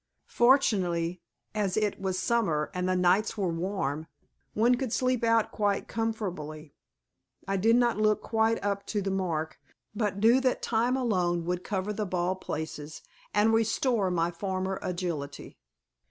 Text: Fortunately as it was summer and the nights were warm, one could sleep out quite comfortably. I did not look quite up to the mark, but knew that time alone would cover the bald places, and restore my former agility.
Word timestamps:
Fortunately 0.33 1.21
as 1.53 1.77
it 1.77 2.01
was 2.01 2.17
summer 2.17 2.71
and 2.73 2.89
the 2.89 2.95
nights 2.95 3.37
were 3.37 3.49
warm, 3.53 4.07
one 4.55 4.73
could 4.73 4.91
sleep 4.91 5.23
out 5.23 5.51
quite 5.51 5.87
comfortably. 5.87 6.73
I 7.47 7.55
did 7.57 7.75
not 7.75 7.99
look 7.99 8.23
quite 8.23 8.57
up 8.65 8.87
to 8.87 9.03
the 9.03 9.11
mark, 9.11 9.59
but 9.93 10.17
knew 10.17 10.41
that 10.41 10.63
time 10.63 10.97
alone 10.97 11.45
would 11.45 11.63
cover 11.63 11.93
the 11.93 12.07
bald 12.07 12.41
places, 12.41 13.03
and 13.31 13.53
restore 13.53 14.09
my 14.09 14.31
former 14.31 14.79
agility. 14.81 15.59